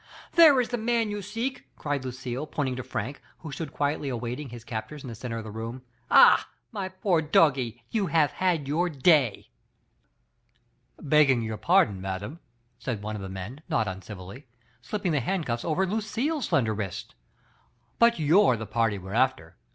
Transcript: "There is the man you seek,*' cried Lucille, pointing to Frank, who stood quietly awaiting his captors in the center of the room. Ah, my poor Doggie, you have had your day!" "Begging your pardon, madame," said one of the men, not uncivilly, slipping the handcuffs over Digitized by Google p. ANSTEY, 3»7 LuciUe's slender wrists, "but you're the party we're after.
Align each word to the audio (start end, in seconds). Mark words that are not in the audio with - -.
"There 0.31 0.59
is 0.59 0.69
the 0.69 0.79
man 0.79 1.11
you 1.11 1.21
seek,*' 1.21 1.63
cried 1.75 2.03
Lucille, 2.03 2.47
pointing 2.47 2.75
to 2.77 2.81
Frank, 2.81 3.21
who 3.41 3.51
stood 3.51 3.71
quietly 3.71 4.09
awaiting 4.09 4.49
his 4.49 4.63
captors 4.63 5.03
in 5.03 5.09
the 5.09 5.13
center 5.13 5.37
of 5.37 5.43
the 5.43 5.51
room. 5.51 5.83
Ah, 6.09 6.49
my 6.71 6.89
poor 6.89 7.21
Doggie, 7.21 7.83
you 7.91 8.07
have 8.07 8.31
had 8.31 8.67
your 8.67 8.89
day!" 8.89 9.51
"Begging 10.99 11.43
your 11.43 11.57
pardon, 11.57 12.01
madame," 12.01 12.39
said 12.79 13.03
one 13.03 13.15
of 13.15 13.21
the 13.21 13.29
men, 13.29 13.61
not 13.69 13.87
uncivilly, 13.87 14.47
slipping 14.81 15.11
the 15.11 15.19
handcuffs 15.19 15.63
over 15.63 15.85
Digitized 15.85 15.85
by 15.85 15.85
Google 15.85 15.97
p. 15.97 16.03
ANSTEY, 16.03 16.29
3»7 16.31 16.33
LuciUe's 16.39 16.45
slender 16.47 16.73
wrists, 16.73 17.15
"but 17.99 18.17
you're 18.19 18.57
the 18.57 18.65
party 18.65 18.97
we're 18.97 19.13
after. 19.13 19.55